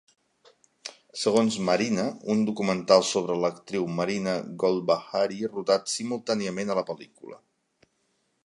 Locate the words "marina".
1.67-2.05, 4.01-4.35